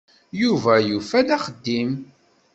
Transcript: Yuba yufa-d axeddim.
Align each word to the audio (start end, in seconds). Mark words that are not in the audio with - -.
Yuba 0.41 0.73
yufa-d 0.87 1.29
axeddim. 1.35 1.91